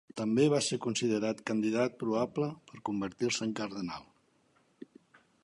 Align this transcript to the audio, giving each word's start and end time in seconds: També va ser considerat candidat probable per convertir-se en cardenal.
També 0.19 0.45
va 0.51 0.61
ser 0.67 0.77
considerat 0.85 1.43
candidat 1.49 1.99
probable 2.05 2.49
per 2.73 2.81
convertir-se 2.91 3.47
en 3.49 3.55
cardenal. 3.61 4.11